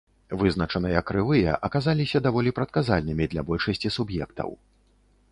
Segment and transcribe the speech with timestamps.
[0.41, 4.49] Вызначаныя крывыя аказаліся даволі прадказальнымі для большасці суб'ектаў.